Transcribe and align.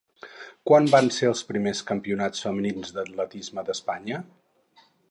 Quan 0.69 0.87
van 0.93 1.09
ser 1.17 1.29
els 1.33 1.43
primers 1.51 1.83
campionats 1.91 2.47
femenins 2.49 2.95
d'atletisme 2.97 3.69
d'Espanya? 3.71 4.25